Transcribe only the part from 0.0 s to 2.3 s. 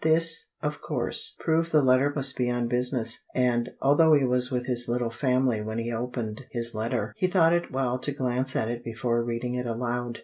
This, of course, proved the letter